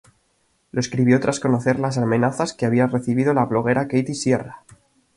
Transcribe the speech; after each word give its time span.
Lo 0.71 0.79
escribió 0.79 1.19
tras 1.19 1.39
conocer 1.39 1.77
las 1.79 1.99
amenazas 1.99 2.53
que 2.53 2.65
había 2.65 2.87
recibido 2.87 3.35
la 3.35 3.45
bloguera 3.45 3.87
Kathy 3.87 4.15
Sierra. 4.15 4.63